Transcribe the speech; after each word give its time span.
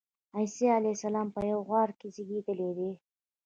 عیسی 0.37 0.65
علیه 0.77 0.95
السلام 0.97 1.27
په 1.35 1.41
یوه 1.49 1.63
غار 1.69 1.89
کې 1.99 2.07
زېږېدلی 2.15 2.69
دی. 2.77 2.91